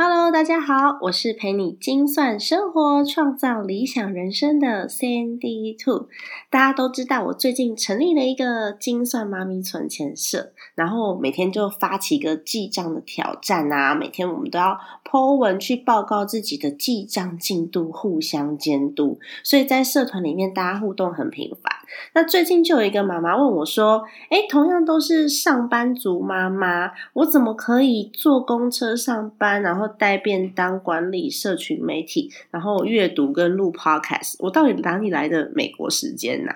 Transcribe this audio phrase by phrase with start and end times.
[0.00, 6.06] Hello，大家好，我是陪你精算生活、创造理想人生的 Sandy Two。
[6.50, 19.18] 大家都知道，我最近成立了一个精算妈咪存钱社，然后每天就发起一个记账的挑战啊，每天我们都要 po 文去报告自己的记账进度，互相监督。
[19.42, 21.74] 所以在社团里面，大家互动很频繁。
[22.14, 36.54] 那最近就有一个妈妈问我说：“诶，同样都是上班族妈妈，我怎么可以坐公车上班，然后？”带便当、管理社群媒体，然后阅读跟录 podcast，我到底哪里来的美国时间呐？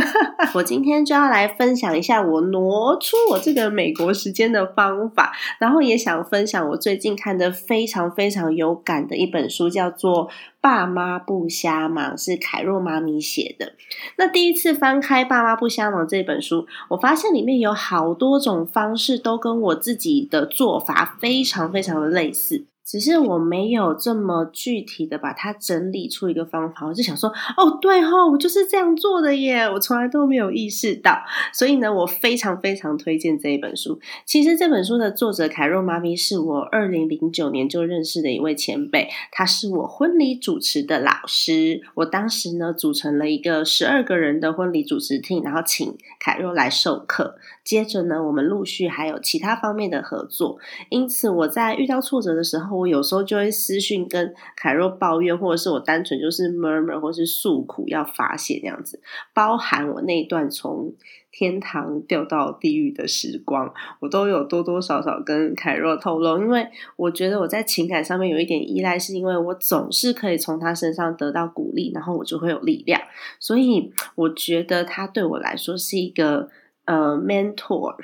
[0.54, 10.28] 我今天就要来分享一下我挪出我这个美国时间的方法，然后也想分享我最近看的非常非常有感的一本书，叫做
[10.60, 13.74] 《爸妈不瞎忙》，是凯若妈咪写的。
[14.16, 22.66] 那第一次翻开《爸妈不瞎忙》这本书，我发现里面有好多种方式，都跟我自己的做法非常非常的类似。
[22.88, 31.18] 只是我没有这么具体的把它整理出一个方法，我就想说，哦，对哦，我就是这样做的耶，我从来都没有意识到。
[31.52, 34.00] 所以呢，我非常非常推荐这一本书。
[34.24, 41.82] 其实这本书的作者凯若妈咪是我二零零九年就认识的一位前辈，他是我婚礼主持的老师。
[41.96, 47.36] 我当时呢，组成了一个十二个人的婚礼主持 team，然后请凯若来授课。
[47.62, 50.56] 接着呢，我们陆续还有其他方面的合作。
[50.88, 59.00] 因此，我在遇到挫折的时候，我有时候就会私讯跟凯若抱怨，或者是我单纯就是 murmur 或是诉苦要发泄这样子，
[59.34, 60.94] 包含我那一段从
[61.32, 66.66] 天堂掉到地狱的时光，我都有多多少少跟凯若透露，因为
[66.96, 73.00] 我觉得我在情感上面有一点依赖，是因为我总是可以从他身上得到鼓励，然后我就会有力量，
[73.38, 76.48] 所以我觉得他对我来说是一个
[76.84, 77.96] 呃 mentor，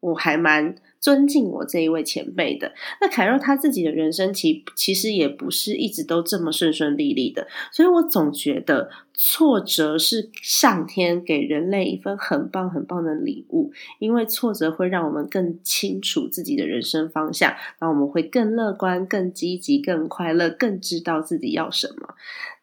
[0.00, 0.74] 我还蛮。
[1.02, 22.14] 尊敬我这一位前辈的那凯若他自己的人生其其实也不是一直都这么顺顺利利的，所以我总觉得挫折是上天给人类一份很棒很棒的礼物，因为挫折会让我们更清楚自己的人生方向，然后我们会更乐观、更积极、更快乐、更知道自己要什么。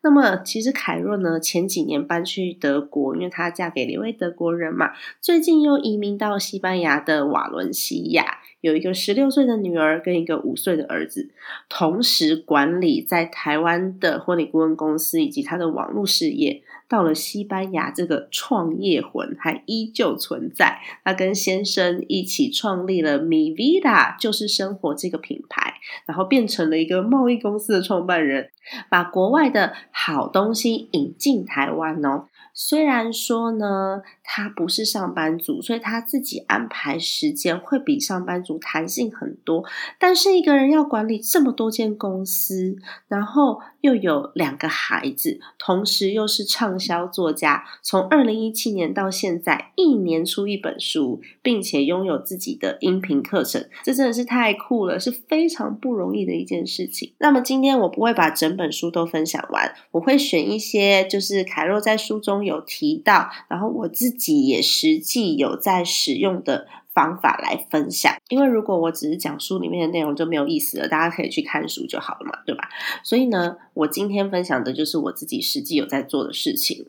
[0.02, 8.39] 那么其实凯若呢前几年搬去德国，因为她嫁给了一位德国人嘛，最近又移民到西班牙的瓦伦西亚。
[8.62, 11.30] 有一个十六岁的女儿跟一个五岁的儿子，
[11.70, 16.62] 同时管理在台湾的婚礼顾问公司以及他的网络事业。
[16.90, 20.80] 到了西班牙，这个创业魂还依旧存在。
[21.04, 25.76] 他跟先生一起创立了 Mi Vida，就是生活这个品牌，
[26.08, 28.50] 然后变成了一个贸易公司的创办人，
[28.90, 32.26] 把国外的好东西引进台湾哦。
[32.56, 39.64] 虽然说呢，他不是上班族，所以他自己安排时间会比上班族弹性很多。
[40.00, 42.76] 但是一个人要管理这么多间公司，
[43.08, 57.14] 然后又有两个孩子，同时又是畅销作家，从二零一七年到现在，一年出一本书，并且拥有自己的音频课程，这真的是太酷了，是非常不容易的一件事情。
[57.20, 62.40] 那么今天我不会把整本书都分享完，我会选一些，就是凯若在书中。
[62.40, 68.14] 有提到，然后我自己也实际有在使用的方法来分享。
[68.28, 72.68] 因为如果我只是讲书里面的内容就没有意思了，大家可以去看书就好了嘛，对吧？
[73.04, 76.88] 所以呢，我今天分享的就是我自己实际有在做的事情。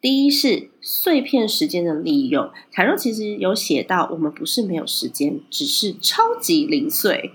[0.00, 2.50] 第一是碎片时间的利用。
[2.72, 7.32] 凯若其实有写到，我们不是没有时间，只是超级零碎。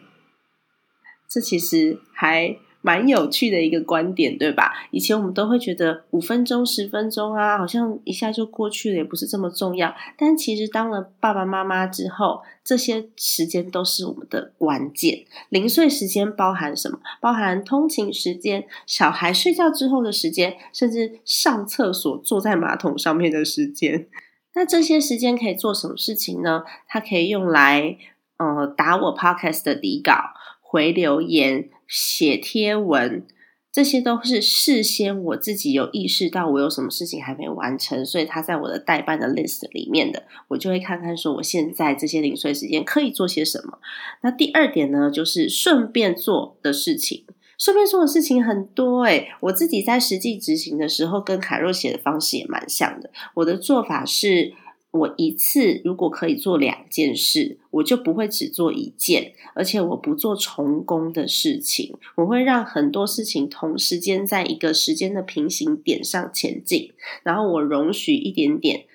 [1.30, 2.58] 这其实还。
[2.88, 4.72] 蛮有趣的一个观点，对吧？
[4.92, 9.94] 以前我们都会觉得五分钟、十分钟啊，好像一下就过去了，也不是这么重要。
[10.18, 15.26] 但其实当了爸爸妈妈之后，这些时间都是我们的关键。
[15.50, 16.98] 零碎时间包含什么？
[17.20, 24.08] 包含通勤时间、小孩睡觉之后的时间，甚至上厕所坐在马桶上面的时间。
[24.56, 26.64] 那这些时间可以做什么事情呢？
[26.88, 27.98] 它可以用来
[28.38, 30.14] 呃打我 podcast 的底稿、
[30.62, 31.68] 回留言。
[31.88, 33.26] 写贴文，
[33.72, 43.80] 这些都是事先我自己有意识到我有什么事情还没完成，所以它在我的代办的 list 里面的，我就会看看说我现在这些零碎时间可以做些什么。
[44.22, 47.26] 那第二点呢，就是顺便做的事情，
[47.58, 53.12] 顺便做的事情很多诶，我自己在实际执行的时候，跟凯若写的方式也蛮像的。
[53.36, 54.54] 我的做法是。
[54.92, 66.94] 我一次如果可以做两件事，我就不会只做一件，而且我不做重工的事情，我会让很多事情同时间在一个时间的平行点上前进，
[67.24, 68.86] 然后我容许一点点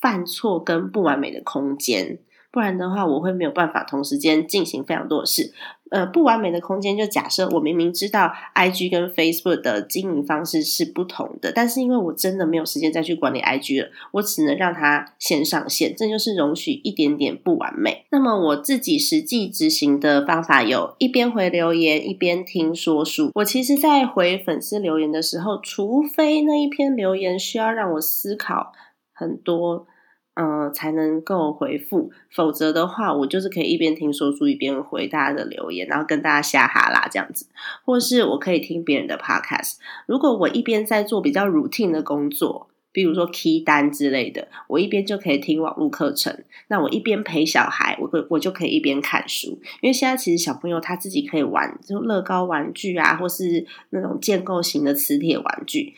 [0.00, 2.18] 犯错跟不完美的空间。
[2.50, 5.52] 不然的话，我会没有办法同时间进行非常多的事。
[5.94, 15.94] 呃，不完美的空间就假设我明明知道 I G 跟 Facebook 的经营方式是不同的，但是因为我真的没有时间再去管理 I G 了，我只能让它先上线。
[15.96, 18.06] 这就是容许一点点不完美。
[18.10, 23.30] 那么我自己实际执行的方法有一边回留言一边听说书。
[23.36, 28.72] 我其实，在回粉丝留言的时候，除非那一篇留言需要让我思考
[29.12, 29.86] 很多。
[30.36, 37.46] 嗯，才能够回复，否则的话，我就是可以一边听说书一边回大家的留言，然后跟大家瞎哈啦这样子，
[37.84, 39.76] 或是我可以听别人的 podcast。
[40.06, 46.44] 如果我一边在做比较 routine 的工作，比如说 key 单之类的，我一边就可以听网络课程。
[46.66, 55.94] 那我一边陪小孩，我我就可以一边看书，因为现在其实小朋友他自己可以玩，就乐高玩具啊，或是那种建构型的磁铁玩具。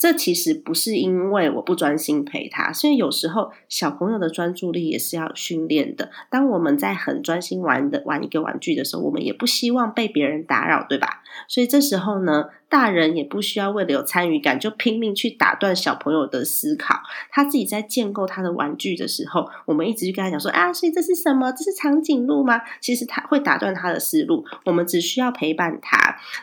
[0.00, 6.10] 这其实不是因为我不专心陪他，所以有时候小朋友的专注力也是要训练的。
[6.30, 11.22] 当我们在很专心玩的玩一个玩具的时候，我们也不希望被别人打扰，对吧？
[11.46, 12.46] 所以这时候呢。
[12.70, 17.00] 大人也不需要为了有参与感就拼命去打断小朋友的思考。
[17.28, 21.50] 他自己在建构他的玩具的时候，我们一直去跟他讲说：“啊，所以这是什么？
[21.50, 24.44] 这是长颈鹿吗？”其实他会打断他的思路。
[24.64, 25.98] 我们只需要陪伴他。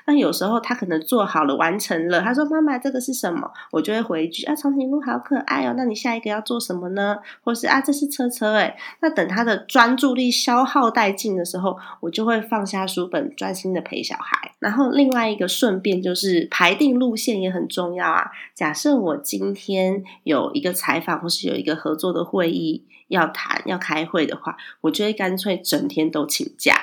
[0.06, 7.16] 那有时候他可能做好了、完成了，他说：“妈妈，这个是什么？”我就会回一句：“啊，长颈鹿好可爱哦。”那你下一个要做什么呢？
[7.42, 8.78] 或是啊，这是车车哎。
[9.00, 14.52] 那等他的专注力消耗殆尽的时候，我就会放下书本，专心的陪小孩。
[14.60, 16.17] 然后另外一个顺便就。
[16.18, 18.32] 是排定路线也很重要啊。
[18.56, 26.74] 假设我今天有一个采访或是有一个合作的会议要谈要开会的话，我就会干脆整天都请假。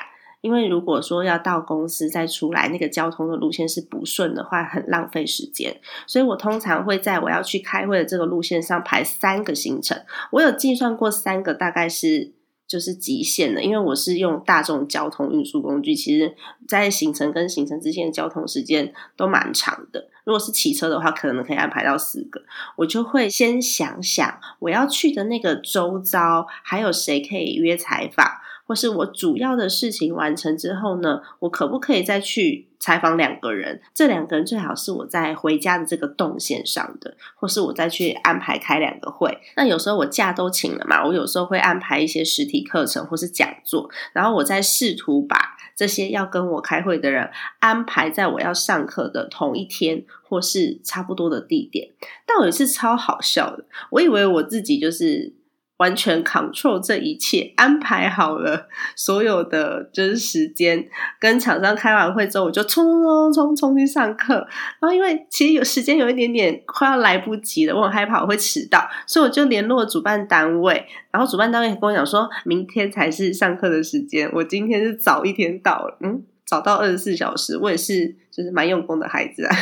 [0.40, 5.80] 因为如果说要到公司再出来，那个交通的路线是不顺的话，很浪费时间。
[6.06, 9.98] 所以我通常会在我要去开会的这个路线上排三个行程。
[10.30, 12.32] 我有计算过三个，大概是。
[12.74, 16.34] 就是极限的，因为我是用大众交通运输工具，其实
[16.66, 20.08] 在行程跟行程之间的交通时间都蛮长的。
[20.24, 22.42] 如果是骑车的话，可能可以安排到四个。
[22.74, 28.26] 我就会先想想我要去的那个周遭还有谁可以约采访。
[28.66, 33.80] 或是我主要的事情完成之后呢，我可不可以再去采访两个人？
[33.92, 39.38] 这两个人最好是我在回家的这个动线上的，或是我再去安排开两个会。
[39.56, 47.30] 那有时候我假都请了嘛，我有时候会安排一些实体课程或是讲座，然后我再试图把这些要跟我开会的人
[47.60, 51.90] 安排在我要上课的同一天或是差不多的地点。
[52.26, 55.34] 但我也是超好笑的，我以为我自己就是。
[55.78, 60.86] 完全 control 这一切，安排好了 所有的就是时间。
[61.18, 64.34] 跟厂商开完会之后，我就冲冲冲冲冲去上课。
[64.80, 70.86] 然后因为其实有时间有一点点快要来不及了，我很害怕我会迟到，所以我就联络主办单位。
[71.10, 77.58] 然后主办单位跟我讲说，明天才是上课的时间，我今天是早一天到，嗯，早到二十四小时。
[77.58, 79.56] 我也是就是蛮用功的孩子啊。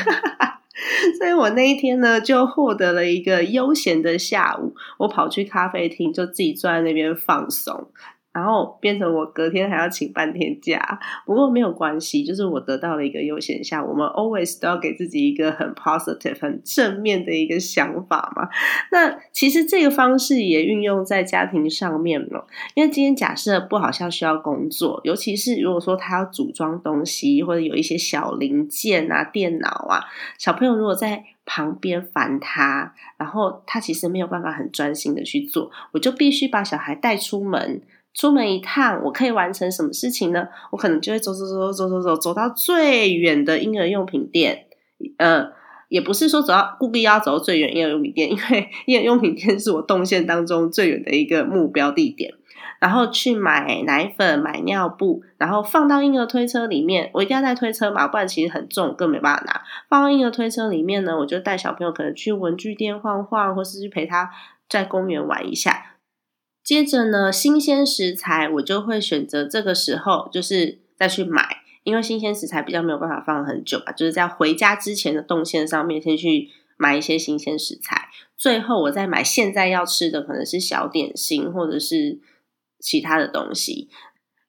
[1.18, 4.74] 所以我那一天呢，就获得了一个悠闲的下午。
[4.98, 7.90] 我跑去咖啡厅，就自己坐在那边放松。
[8.32, 13.84] 然后变成我隔天还要请半天假，不过没有关系，就是我得到了一个悠闲下。
[13.84, 18.48] 我们 always 都要给自己一个很 positive、很正面的一个想法嘛。
[18.90, 22.46] 那其实这个方式也运用在家庭上面了。
[22.74, 30.00] 因为今天假设不好像需要工作，尤其是如果说他要组装东西，或者有一些小零件啊、电脑啊，
[30.38, 37.82] 小朋友如果在旁边烦他，然后他其实没有办法很专心的去做，我就必须把小孩带出门。
[38.14, 40.49] 出门一趟，我可以完成什么事情呢？
[40.71, 44.66] 我可能就会走走走走走走走到最远的婴儿用品店。
[45.19, 45.50] 呃，
[45.88, 52.35] 也不是说走到故意要走到最远婴儿用品店，因为婴儿用品店是我动线当中最远的一个目标地点。
[52.78, 57.11] 然后去买奶粉、买尿布，然后放到婴儿推车里面。
[57.14, 59.62] 我一定要带推车嘛，不然其实很重，更没办法拿。
[59.88, 64.28] 放到婴儿推车里面呢，我就带小朋友可能去文具店晃晃，或是去陪他
[64.69, 65.91] 在公园玩一下。
[66.62, 82.21] 接着呢，新鲜食材我就会选择这个时候，就是再去买，因为新鲜食材比较没有办法放很久吧，就是在回家之前的动线上面先去买一些新鲜食材，最后我再买现在要吃的可能是小点心或者是
[82.78, 83.88] 其他的东西。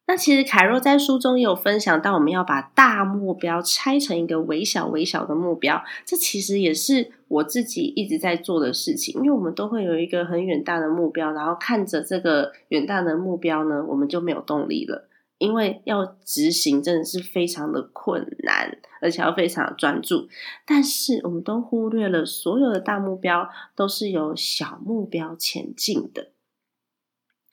[0.05, 9.15] 那其实凯若在书中有分享到，我们要把大目标拆成一个微小微小的目标，这其实也是我自己一直在做的事情。
[9.21, 15.07] 因为我们都会有一个很远大的目标，然后看着这个远大的目标呢，我们就没有动力了，
[15.37, 20.27] 因为要执行真的是非常的困难，而且要非常专注。
[20.65, 26.31] 但是我们都忽略了，所有的大目标都是由小目标前进的，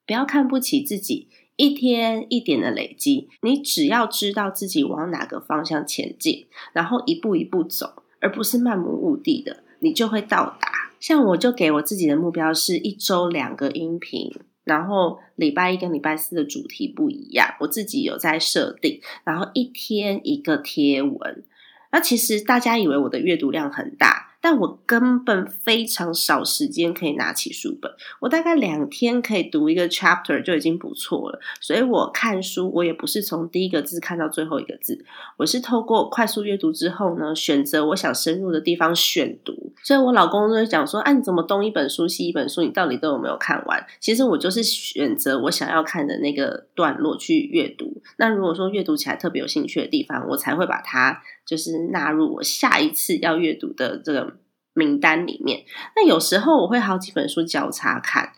[0.05, 1.29] 不要看不起自己。
[1.61, 10.91] 一天一点的累积，你只要知道自己往哪个方向前进，然后一步一步走，而不是漫无目的的，你就会到达。
[10.99, 14.33] 像我就给我自己的目标是一周两个音频，
[14.65, 21.45] 然后礼拜一跟礼拜四的主题不一样，我自己有在设定，然后一天一个贴文。
[21.93, 24.30] 那其实大家以为我的阅读量很大。
[24.41, 31.41] 但我根本非常少时间可以拿起书本，我大概两天可以读一个 chapter 就已经不错了。
[31.61, 35.05] 所以我看书，我也不是从第一个字看到最后一个字，
[35.37, 39.73] 我是透过快速阅读之后呢，选择我想深入的地方选读。
[39.83, 48.03] 所以我老公就会讲说：“啊，你怎么东一本书西一本书，你到底都有没有看完？”其实我就是选择我想要看的那个段落去阅读。
[48.17, 54.37] 那如果说阅读起来特别有兴趣的地方，我才会把它就是纳入我下一次要阅读的这个。
[54.73, 55.65] 名单里面，
[55.97, 58.33] 那有时候我会好几本书交叉看。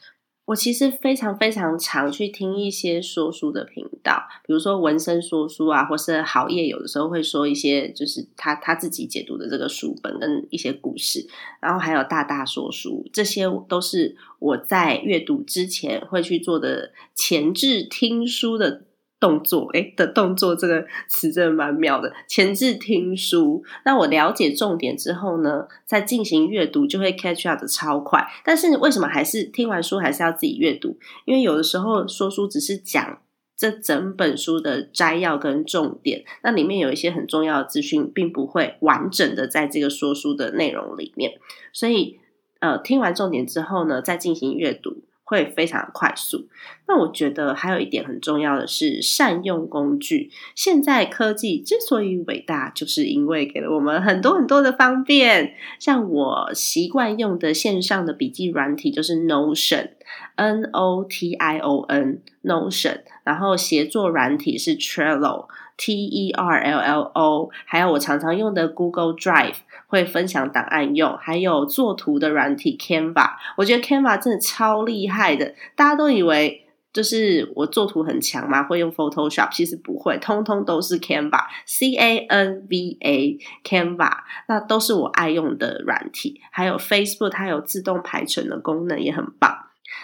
[0.47, 11.29] 我其实非常非常常去听一些说书的频道，比如说文生说书啊，或是好业有的时候会说一些就是他他自己解读的这个书本跟一些故事，
[11.61, 18.85] 然后还有大大说书，这些都是我在阅读之前会去做的前置听书的。
[19.23, 22.13] 动作诶的动作这个词真的蛮妙的。
[22.27, 28.27] 前置听书，那我了解重点之后呢，再进行阅读就会 catch up 的超快。
[28.45, 30.99] 但是为什么还是听完书还是要自己阅读？
[31.25, 33.21] 因为有的时候说书只是讲
[33.57, 41.35] 这整本书的摘要跟重点，那里面有一些很重要的资讯，并不会完整的在这个说书的内容里面。
[41.73, 42.19] 所以
[42.59, 45.05] 呃，听完重点之后呢，再进行阅读。
[45.25, 46.49] 会非常快速。
[46.87, 50.31] 那我觉得还有一点很重要的是善用工具。
[50.55, 55.55] 现在科技之所以伟大，就是因为给了我们很多很多的方便。
[55.79, 63.01] 像我习惯用的线上的笔记软体就是 Notion，N O T I O N，Notion。
[63.25, 65.47] 然后协作软体是 Trello。
[65.85, 69.57] T E R L L O，还有我常常用的 Google Drive
[69.89, 75.57] 会分享档案用，还有做图的软体 Canva，我觉得 Canva 真的超厉害的。
[75.75, 86.41] 大家都以为就是我做图很强嘛，会用 Photoshop，其实不会，通通都是 Canva，C A N V A Canva，那都是我爱用的软体。
[86.53, 89.59] 还有 Facebook，它有自动排程的功能，也很棒。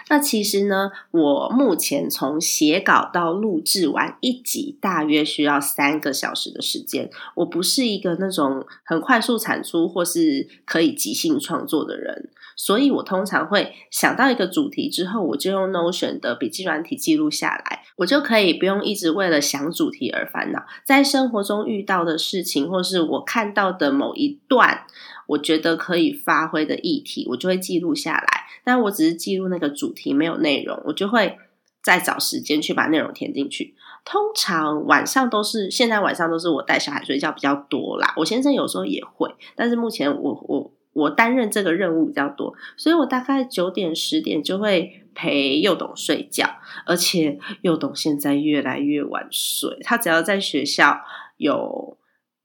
[0.09, 7.09] 那其实呢，我目前从写稿到录制完一集，大约需要三个小时的时间。
[7.35, 20.65] 我不是一个那种很快速产出或是可以即兴创作的人，所以我通常会想到一个主题之后，我就用 Notion 的笔记软体记录下来，我就可以不用一直为了想主题而烦恼。
[20.85, 24.85] 在生活中遇到的事情，或是我看到的某一段。
[25.29, 28.45] 我觉得可以发挥的议题，我就会记录下来。
[28.63, 31.37] 但我只是记录那个主题，没有内容，我就会
[31.83, 33.75] 再找时间去把内容填进去。
[34.03, 38.11] 通常晚上都是，现在晚上都是我带小孩睡觉比较多啦。
[38.17, 46.49] 我先生有时候也会，但是目前我我我担任这个任务比较多，所以我大概九点十点就会陪幼董睡觉。
[46.87, 51.01] 而且幼董现在越来越晚睡，他只要在学校
[51.37, 51.97] 有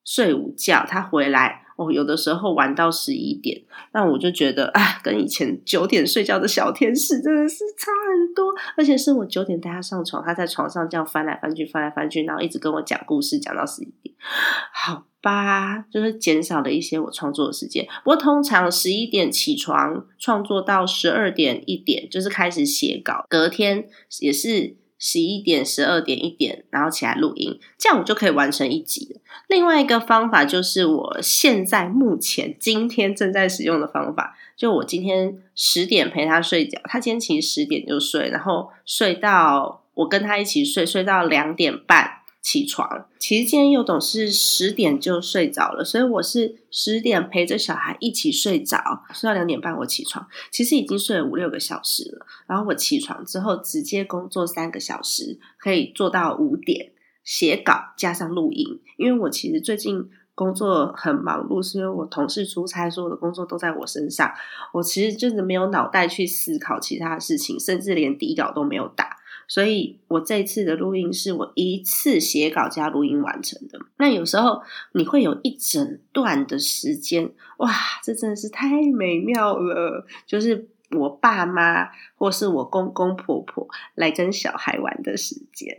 [0.04, 1.63] 睡午觉，他回来。
[1.76, 3.62] 哦，有的时候玩到十一点，
[3.92, 8.52] 那我就觉得啊，跟以前九点睡觉的小天使真的是差很多。
[8.76, 14.14] 而且是我九点带他上床，他在床上这样翻来翻去，翻来翻去，然后一直跟我讲故事，讲到十一点。
[14.72, 17.86] 好吧，就是减少了一些我创作的时间。
[18.04, 23.88] 不过通常十一点起床创作到十二点一点，就是开始写稿，隔天
[24.20, 24.76] 也是。
[25.06, 29.20] 十一点、十二点、一点，然后起来录音，这样我就可以完成一集。
[29.48, 42.22] 另外一个方法就是我现在目前今天正在使用的方法，就我今天十点陪他睡觉，他今天其实十点就睡，然后睡到我跟他一起睡，睡到两点半。
[42.44, 52.26] 起床，其实今天幼董是十点就睡着了，所以我是十点陪着小孩一起睡着，睡到两点半我起床，其实已经睡了五六个小时了。
[52.46, 56.92] 然后我起床之后直接工作三个小时，可以做到五点，
[57.24, 64.30] 写稿加上录音，因为我其实最近工作很忙碌，是因为我同事出差，所有的工作都在我身上，
[64.74, 69.16] 我其实真的没有脑袋去思考其他的事情，甚至连底稿都没有打。
[69.46, 73.78] 所以我这次的录音是我一次写稿加录音完成的。
[73.98, 77.70] 那有时候你会有一整段的时间，哇，
[78.02, 81.90] 这真的是太美妙了，就是我爸妈。
[82.16, 85.78] 或是我公公婆婆来跟小孩玩的时间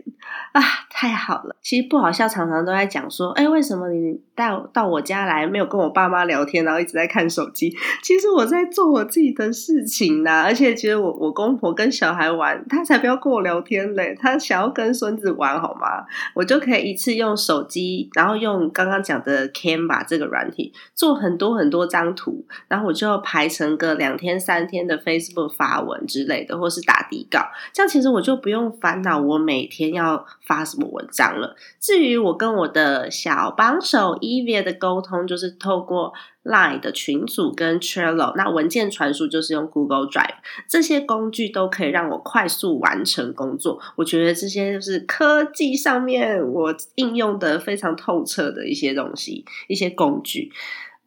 [0.52, 1.56] 啊，太好了！
[1.60, 7.76] 其实不好笑，常常都在讲说，哎，为什么你到到我家来没有跟我爸妈聊天，然后一直在看手机？
[8.00, 16.06] 其实我在做我自己的事情呐，而且其实我我公婆跟小孩玩，他才不要跟我聊天嘞，他想要跟孙子玩，好吗？
[16.34, 26.36] 我就可以一次用手机，然后用刚刚讲的 Canva 这个软体做很多很多张图，然后我就排成个两天三天的 Facebook 发文之类。
[26.46, 31.56] 的，或是打底稿，这样其实我就不用烦恼我每天要发什么文章了。
[31.80, 36.12] 至于我跟我的小帮手 Evia 的沟通，就是透过
[36.44, 40.36] Line 的群组跟 Trello，那文件传输就是用 Google Drive，
[40.68, 43.80] 这些工具都可以让我快速完成工作。
[43.96, 50.52] 我觉得这些就是科技上面我应用的非常透彻的一些东西，一些工具。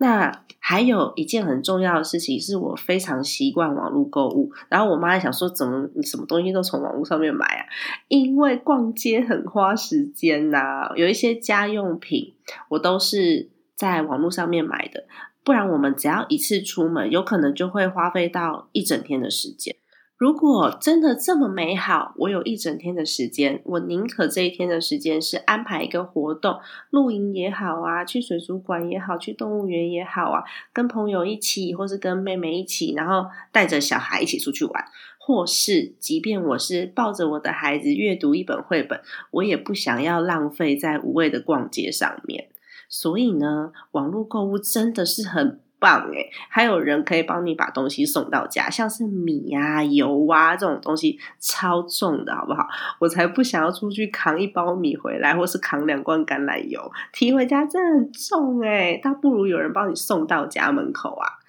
[0.01, 4.49] 那还有一件很重要的事情，是我非常习惯网络购物。
[4.69, 7.65] 然后我妈想说，怎么你什么东西都从网络上面买啊？
[8.07, 10.89] 因为逛街很花时间呐。
[10.95, 12.33] 有一些家用品，
[12.69, 15.03] 我都是在网络上面买的。
[15.43, 19.75] 不然我们只要一次出门，有可能就会花费到一整天的时间。
[20.19, 26.59] 如果真的这么美好，我有一整天的时间，我宁可这一天的时间是安排一个活动，
[26.89, 34.85] 露营也好啊，去水族馆也好，去动物园也好啊，跟朋友一起，或是跟妹妹一起，然后带着小孩一起出去玩，
[35.17, 38.99] 或是即便我是抱着我的孩子阅读一本绘本，
[39.31, 42.49] 我也不想要浪费在无谓的逛街上面。
[42.89, 45.61] 所以呢，网络购物真的是很。
[45.79, 52.67] 棒诶还有人可以帮你把东西送到家，像是米啊、油啊这种东西超重的，好不好？
[52.99, 61.39] 我才不想要出去扛一包米回来，或是扛两罐橄榄油提回家，真的很重诶倒不如有人帮你送到家门口啊。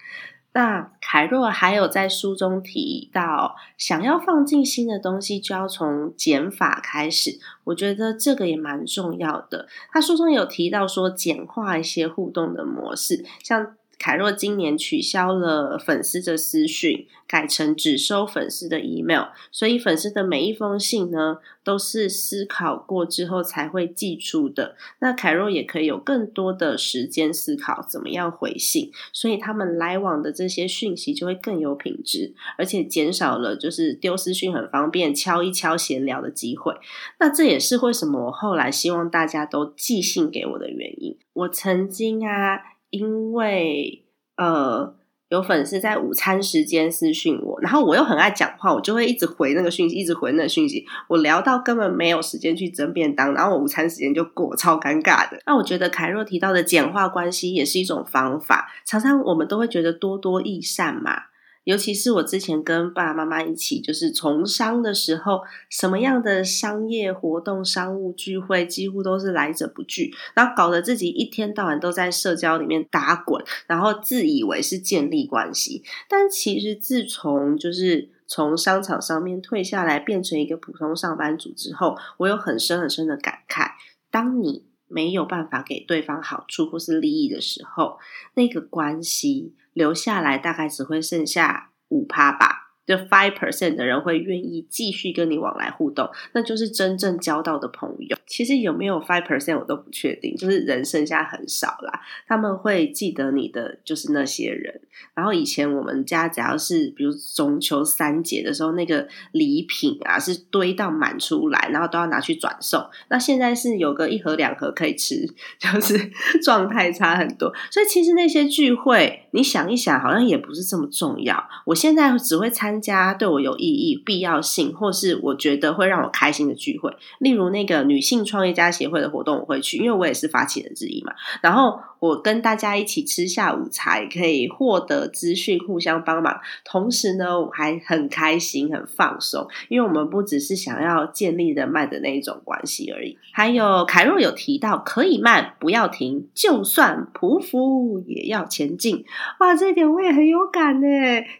[0.53, 7.39] 那凯若还有在书中提到，想要放进新的东西，就要从减法开始。
[7.65, 9.67] 我觉得这个也蛮重要的。
[9.91, 13.75] 他书中有提到说，简化一些互动的模式，像。
[14.01, 24.75] 凯若今年取消了粉丝的私讯，改成只收粉丝的 email，所以粉丝的每一封信呢，都是思考过之后才会寄出的。
[25.01, 36.73] 那凯若也可以有更多的时间思考怎么样回信，所以他们来往的这些讯息就会更有品质，而且减少了就是丢私讯很方便敲一敲闲聊的机会。
[37.19, 41.15] 那这也是为什么我后来希望大家都寄信给我的原因。
[41.33, 42.70] 我曾经啊。
[42.91, 44.05] 因为
[44.37, 44.95] 呃，
[45.29, 50.85] 有粉丝在午餐时间私讯我，然后我又很爱讲话，我就会一直回那个讯息，一直回那个讯息。
[51.07, 55.39] 我聊到根本没有时间去蒸便当，然后我午餐时间就过，超尴尬的。
[55.45, 61.30] 那我觉得凯若提到的简化关系也是一种方法，常常我们都会觉得多多益善嘛。
[61.63, 75.83] 尤其是我之前跟爸爸妈妈一起就是从商的时候，什么样的商业活动、商务聚会几乎都是来者不拒，然后搞得自己一天到晚都在社交里面打滚，然后自以为是建立关系。
[76.09, 83.71] 但其实自从就是从商场上面退下来，变成一个普通上班族之后，我有很深很深的感慨：
[84.09, 87.99] 当你没有办法给对方好处或是利益的时候，
[88.35, 89.53] 那个关系。
[89.73, 92.60] 留下来大概只会剩下五趴吧。
[92.91, 98.17] 就 five percent 的人会愿意继续跟你往来互动，那就是真正交到的朋友。
[98.27, 102.01] 其实有没有 five percent 我都不确定，就是人剩下很少啦。
[102.27, 104.81] 他们会记得你的就是那些人。
[105.13, 112.85] 然后以前我们家只要是比如中秋三节的时候，那个礼品啊是堆到满出来，然后都要拿去转送。
[113.09, 115.25] 那现在是有个一盒两盒可以吃，
[115.57, 115.97] 就是
[116.43, 117.53] 状态差很多。
[117.71, 121.47] 所以其实那些聚会，你想一想，好像也不是这么重要。
[121.67, 122.80] 我现在只会参。
[122.81, 131.13] 家对我有意义、必要性，或是我觉得会让我开心的聚会，例如那个女性创业家协会的活动，我会去，因为我也是发起人之一嘛。
[131.41, 131.79] 然后。
[132.01, 136.41] 我跟大家一起吃下午茶，可以获得资讯，互相帮忙。
[136.65, 143.15] 同时呢，我还很开心、很放松，因为我们不只是想要建立人脉的那一种关系而已。
[143.31, 149.05] 还有凯若有提到，可以慢，不要停，就算匍匐也要前进。
[149.39, 150.87] 哇，这一点我也很有感呢。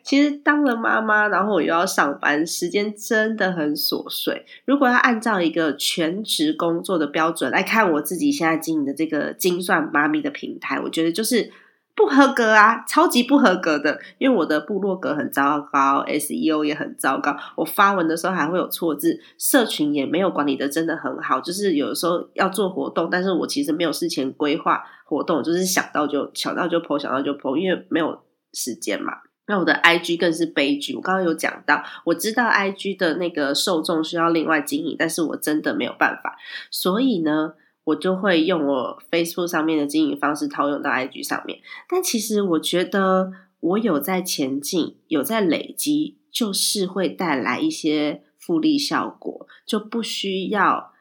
[0.03, 4.45] 其实当了妈妈，然后我又要上班，时间真的很琐碎。
[4.65, 11.49] 如果要按照一个全职工作的标准来看我自己现在经营的这个精算妈咪的品平台，我觉得就是
[11.95, 13.99] 不合格啊，超级不合格的。
[14.17, 21.39] 因为我的部落格很糟糕，SEO 也很糟糕，我发文的时候还会有错字，社群也没有管理的真的很好。
[21.39, 29.13] 就是有的时候要做活动，但是我其实没有事前规划活动，就是想到就想到就 po，想到就 po，因为没有时间嘛。
[29.47, 30.95] 那我的 IG 更是悲剧。
[30.95, 36.37] 我刚刚有讲到，我知道 IG 的那个受众需要另外经营，但是我真的没有办法，
[36.69, 41.59] 所以呢，我就会用我 Facebook 上面的经营方式套用到 IG 上面。
[41.89, 50.91] 但其实我觉得，我有在前进，有在累积，就是会带来一些复利效果，就不需要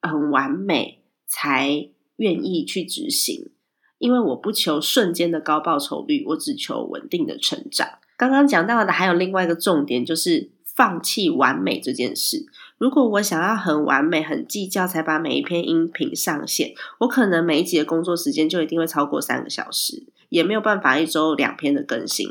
[0.00, 3.50] 很完美才愿意去执行。
[3.98, 7.88] 因为我不求瞬间的高报酬率，我只求稳定的成长。
[8.16, 12.44] 刚刚讲到的还有另外一个重点，就是放弃完美这件事。
[12.82, 22.28] 如果我想要很完美、很计较才把每一篇音频上线，我可能每一集的工作时间就一定会超过三个小时，也没有办法一周两篇的更新。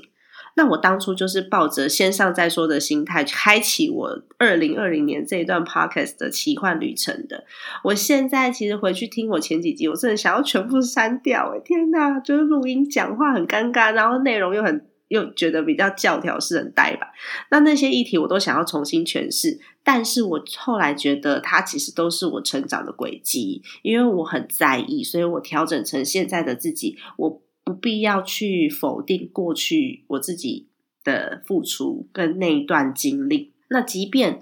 [0.58, 7.46] 那我当初就是抱着先上再说的心态，开启我二零二零年这一段 podcast 的奇幻旅程的。
[7.86, 11.54] 我现在其实回去听我前几集，我真的想要全部删掉。
[11.56, 17.08] 哎，天哪，就是录音讲话很尴尬，然后内容又很又觉得比较教条式很呆板。
[17.52, 26.98] 那那些议题我都想要重新诠释，但是我后来觉得它其实都是我成长的轨迹，因为我很在意，所以我调整成现在的自己。
[27.18, 27.42] 我。
[27.64, 30.68] 不必要去否定过去我自己
[31.04, 33.54] 的付出跟那一段经历。
[33.70, 34.42] 那即便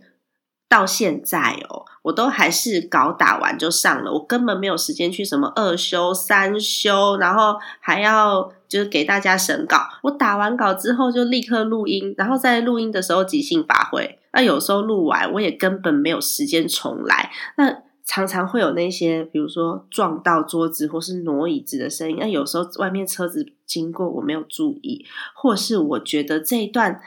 [0.70, 9.78] 到现在哦，我都还是搞打完就上了，我根本没有时间去什么二修三修，然后还要就是给大家审稿。
[10.04, 14.18] 我打完稿之后就立刻录音，然后在录音的时候即兴发挥。
[14.32, 17.32] 那有时候录完我也根本没有时间重来。
[17.58, 22.18] 那常常会有那些，比如说撞到桌子或是挪椅子的声音。
[22.20, 25.06] 那有时候外面车子经过，我没有注意，
[25.36, 27.00] 或是我觉得这一段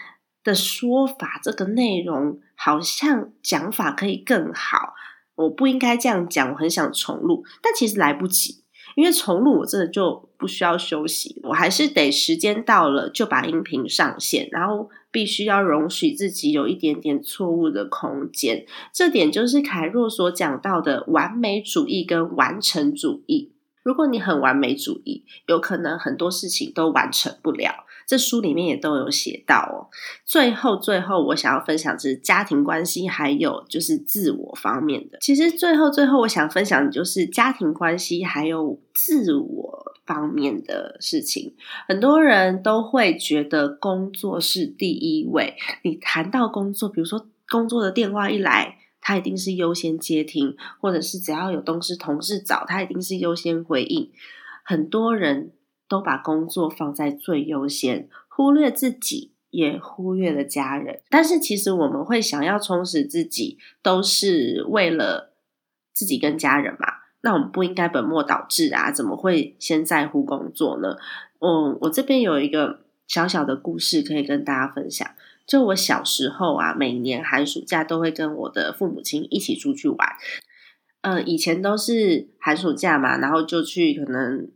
[0.45, 4.95] 的说法，这个内容好像讲法可以更好，
[5.35, 6.51] 我不应该这样讲。
[6.53, 8.62] 我很想重录，但其实来不及，
[8.97, 14.91] 因为重录我真的就不需要休息，我还是得时间到了就把音频上线，然后。
[15.13, 23.53] 必须要容许自己有一点点错误的空间，这点就是凯若所讲到的完美主义跟完成主义。
[23.83, 27.85] 如果你很完美主义，有可能很多事情都完成不了。
[28.07, 29.89] 这书里面也都有写到哦。
[30.25, 35.19] 最后，最后我想要分享是家庭关系，还有就是自我方面的。
[35.21, 41.55] 其实最后，最后我想分享的就是家庭关系还有自我方面的事情。
[41.89, 45.55] 很多人都会觉得工作是第一位。
[45.83, 54.11] 你谈到工作，比如说工作的电话一来，他一定是优先接听，或者是只要有东西同事找他，一定是优先回应。
[54.65, 55.53] 很多人。
[55.93, 61.03] 都把工作放在最优先，忽略自己，也忽略了家人。
[61.11, 65.35] 但是其实我们会想要充实自己，都是为了
[65.93, 66.87] 自己跟家人嘛？
[67.21, 68.91] 那我们不应该本末倒置啊？
[68.91, 70.97] 怎么会先在乎工作呢？
[71.41, 75.07] 嗯，我这边有一个小小的故事可以跟大家分享。
[75.47, 80.09] 就我小时候啊，每年寒暑假都会跟我的父母亲一起出去玩。
[81.03, 84.49] 嗯，以前都是寒暑假嘛，然后就去可能。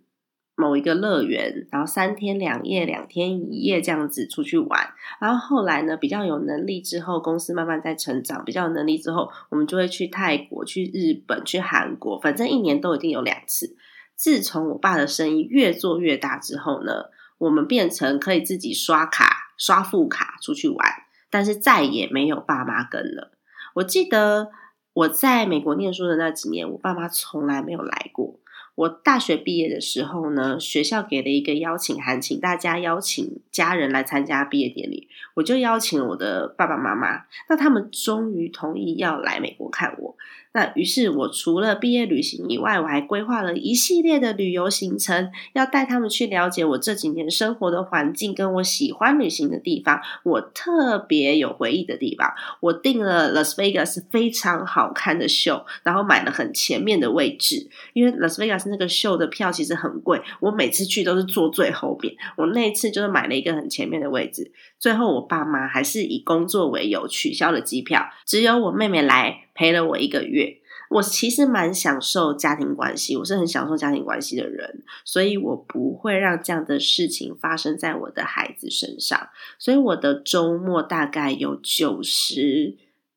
[0.57, 4.89] 某一个乐园，然后三天两夜、两天一夜这样子出去玩，
[5.21, 13.77] 然后后来呢，比较有能力之后，公司慢慢在成长，比较有能力之后，我们就会去泰国、去日本、去韩国，反正一年都一定有两次。
[14.15, 20.89] 自从我爸的生意越做越大之后呢，我们变成可以自己刷卡、刷副卡出去玩，
[21.29, 23.33] 但是再也没有爸妈跟了。
[23.75, 24.49] 我记得
[24.95, 28.41] 我在美国念书的那几年，我爸妈从来没有来过。
[28.77, 35.09] 我大学毕业的时候呢，学校给了一个邀请函，请大家邀请家人来参加毕业典礼。
[35.35, 40.17] 我就邀请了我的爸爸妈妈，那他们终于同意要来美国看我。
[40.57, 52.33] 那于是我除了毕业旅行以外，我还规划了一系列的旅游行程，要带他们去了解我这几年生活的环境，跟我喜欢旅行的地方，我特别有回忆的地方。
[52.61, 62.15] 我订了 Las Vegas 非常好看的秀，然后买了很前面的位置，因为 Las Vegas 那个秀的票其实很贵，我每次去都是坐最后面。
[62.39, 69.43] 我那一次就是买了一个很前面的位置，最后我爸妈还是以工作为由取消了机票，只有我妹妹来。
[69.57, 79.31] 陪了我一个月，我其实蛮享受家庭关系，我是很享受家庭关系的人，所以我不会让这样的事情发生在我的孩子身上。
[79.59, 82.77] 所以我的周末大概有九十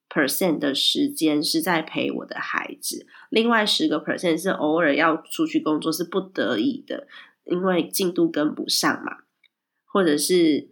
[0.09, 7.07] percent 的时间是在陪我的孩子，另外十个 percent 是偶尔要出去工作，是不得已的，
[7.43, 9.17] 因为进度跟不上嘛，
[9.85, 10.69] 或者是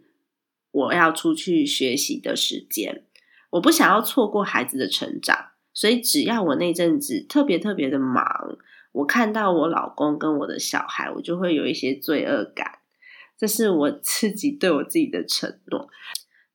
[0.72, 3.04] 我要出去学习的时间，
[3.50, 5.47] 我不想要错过孩子的成长。
[5.78, 8.58] 所以，只要我那阵子特别特别的忙，
[8.90, 12.80] 我看到我老公跟我的小孩，我就会有一些罪恶感。
[13.36, 15.88] 这是我 自己对我自己的承诺。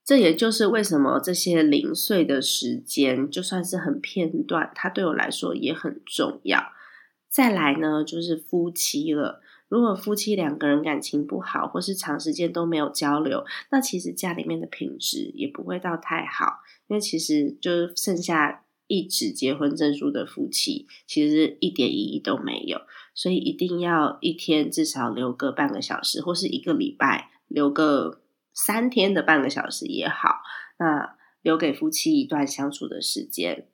[0.04, 6.62] 这也就是为什么这些零碎的时间，就算是很片段，它对我来说也很重要。
[7.30, 9.40] 再来呢，就是夫妻了。
[9.68, 16.58] 如果夫妻两个人感情不好，或是长时间都没有交流，那其实家里面的品质也不会到太好，
[16.88, 18.60] 因为其实就剩下。
[18.86, 22.80] 一纸结婚证书的夫妻，其实一点意义都没有，
[23.14, 30.42] 所以一定要一天至少留个半个小时，或是一个礼拜留个三天的半个小时也好。
[30.78, 33.68] 那留给夫妻一段相处的时间，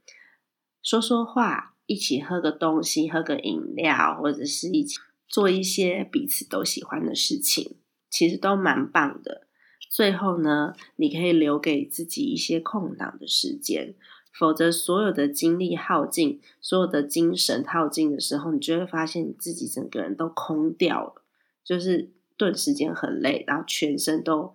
[0.83, 7.77] 说说话，一起喝个东西，喝个饮料，或者是一起做一些彼此都喜欢的事情，
[8.11, 9.47] 其实都蛮棒的。
[9.91, 13.97] 最后呢，你可以留给自己一些空档的时间。
[14.33, 21.23] 否则，所有的精力耗尽，所有的精神耗尽的时候，你就会发现你自己整个人都空掉了，
[21.65, 24.55] 就是顿时间很累，然后全身都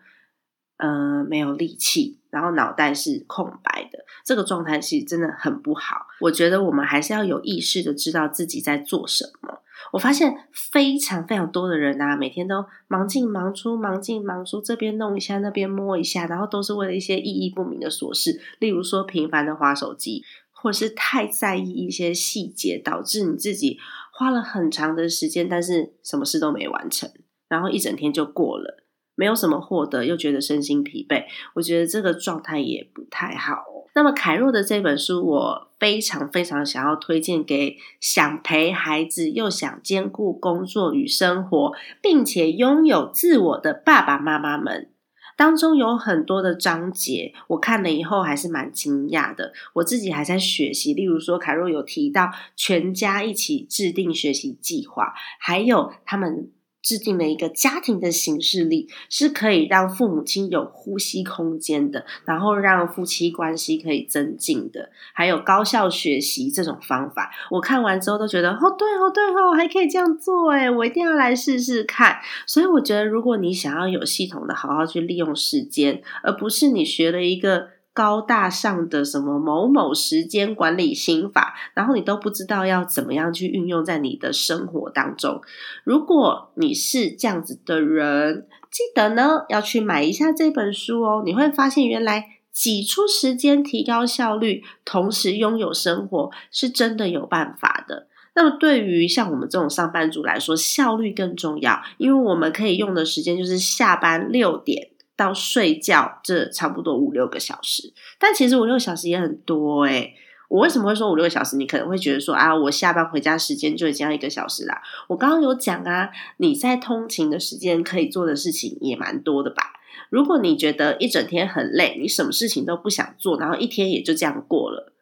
[0.78, 4.06] 呃没有力气，然后脑袋是空白的。
[4.24, 6.08] 这个状态其实真的很不好。
[6.22, 9.62] 我觉得我们还是要有意识的知道自己在做什么。
[9.92, 23.78] 我发现非常非常多的人啊，每天都忙进忙出，忙进忙出，这边弄一下，那边摸一下，然后都是为了一些意义不明的琐事，例如说频繁的划手机，或是太在意一些细节，导致你自己
[24.12, 27.12] 花了很长的时间，但是什么事都没完成，
[27.48, 28.84] 然后一整天就过了，
[29.16, 31.24] 没有什么获得，又觉得身心疲惫，
[31.56, 33.64] 我觉得这个状态也不太好。
[33.98, 44.90] 那么凯若的这本书，我非常非常想要推荐给想陪孩子又想兼顾工作与生活，并且拥有自我的爸爸妈妈们。
[45.38, 49.54] 当中有很多的章节，我看了以后还是蛮惊讶的。
[49.76, 56.50] 我自己还在学习，例如说凯若有提到全家一起制定学习计划，还有他们。
[56.86, 67.32] 制定了一个家庭的形式力，是可以让父母亲有呼吸空间的，然后让夫妻关系可以增进的，还有高效学习这种方法。
[67.50, 72.20] 我看完之后都觉得，哦，对哦，对哦，还可以这样做，诶我一定要来试试看。
[72.46, 77.75] 所以我觉得，如果你想要有系统的好好去利用时间，而不是你学了一个。
[77.96, 85.42] 高大上的什么某某时间管理心法，然后你都不知道要怎么样去运用在你的生活当中。
[85.86, 91.24] 如果你是这样子的人，记得呢要去买一下这本书哦。
[91.26, 98.08] 你会发现，原来挤出时间提高效率，同时拥有生活，是真的有办法的。
[98.36, 104.90] 那么对于像我们这种上班族来说，效率更重要，因为我们可以用的时间就是下班六点。
[105.16, 110.14] 到睡觉这差不多五六个小时，但其实五六小时也很多诶
[110.48, 111.58] 我为什么会说五六个小时？
[111.58, 114.80] 你可能会觉得说啊，我下班回家时间就已经要一个小时啦。
[115.08, 119.74] 我刚刚有讲啊，你在通勤的时间可以做的事情也蛮多的吧？
[120.12, 124.94] 如果你觉得一整天很累，你什么事情都不想做，然后一天也就这样过了，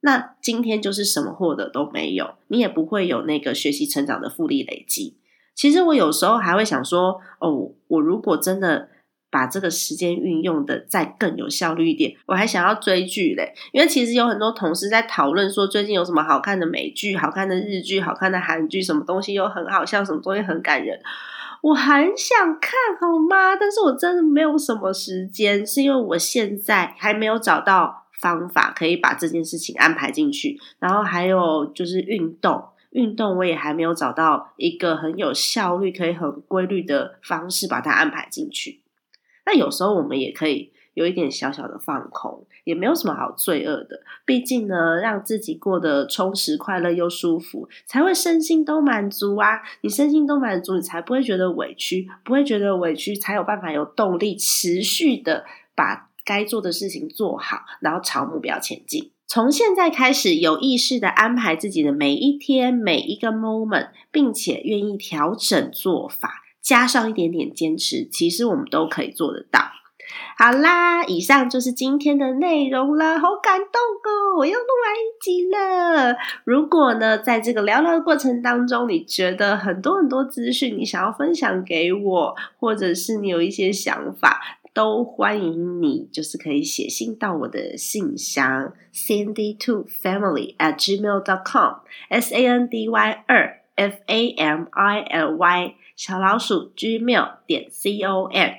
[0.00, 5.18] 那今天就是什么获得都没有，你也不会有那个学习成长的复利累积。
[5.54, 8.88] 其实我有时候还会想说，哦，我如果真的。
[9.30, 20.98] 把这个时间运用的再更有效率一点，我还想要追剧嘞，因为其实有很多同事在讨论说最近有什么好看的美剧、好看的日剧、好看的韩剧，什么东西又很好笑，什么东西很感人，
[21.62, 23.56] 我很想看好吗？
[23.58, 38.80] 但是我真的没有什么时间，是因为我现在还没有找到方法可以把这件事情安排进去，然后还有就是运动，运动我也还没有找到一个很有效率、可以很规律的方式把它安排进去。
[39.46, 44.00] 那有时候我们也可以有一点小小的放空，也没有什么好罪恶的。
[44.24, 49.62] 毕竟呢，让自己过得充实、快乐又舒服，才会身心都满足啊！
[49.82, 59.12] 你身心都满足，你才不会觉得委屈，不会觉得委屈，才有办法有动力持续的把该做的事情做好，然后朝目标前进。
[59.28, 66.42] 从现在开始，有意识的安排自己的每一天、每一个 moment，并且愿意调整做法。
[66.66, 69.60] 加上一点点坚持，其实我们都可以做得到。
[70.36, 74.36] 好啦，以上就是今天的内容了，好感动哦！
[74.38, 76.16] 我又录完一集了。
[76.44, 84.40] 如果呢，在这个聊聊的过程当中，你觉得很多很多资讯，你想要分享给我，或者是你有一些想法，
[84.74, 94.34] 都欢迎你，就是可以写信到我的信箱 sandy two family at gmail dot com s a n d y 二 f a
[94.36, 98.50] m i l y 小老鼠 gmail 点 c o m。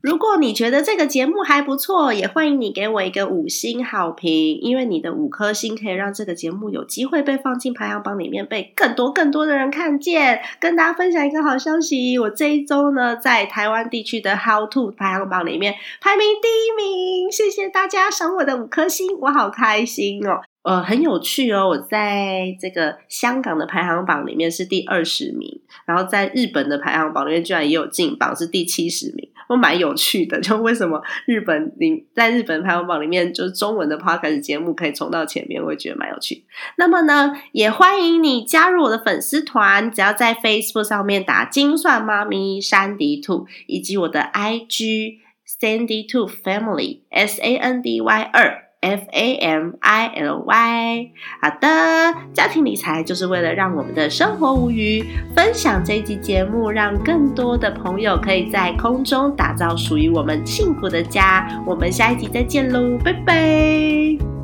[0.00, 10.40] 如果你觉得这个节目还不错，也欢迎你给我一个五星好评，因为你的五颗星可以让这个节目有机会被放进排行榜里面，被更多更多的人看见。
[10.60, 20.42] 跟大家分享一个好消息，我这一周呢在台湾地区的 How to 排行榜里面排名第一名，谢谢大家赏我的五颗星，我好开心哦。
[20.62, 29.30] 呃，很有趣哦，我在这个香港的排行榜里面是第二十名，然后在日本的排行榜里面居然也有进榜，是第七十名。
[29.48, 36.44] 我蛮有趣的， 就为什么日本里在日本排行榜里面，就是中文的 podcast 节目可以冲到前面，我也觉得蛮有趣。
[36.76, 45.20] 那么呢，也欢迎你加入我的粉丝团，只要在 Facebook 上面打“精算妈咪山迪兔”以及我的 IG
[45.58, 48.67] Sandy Two Family S A N D Y 二。
[48.80, 51.10] F A M I L Y，
[51.42, 55.04] 好的，家庭理财就是为了让我们的生活无余。
[55.34, 61.48] 分享这一集节目，让更多的朋友可以在空中打造属于我们幸福的家。
[61.66, 64.37] 我们下一集再见喽，拜拜。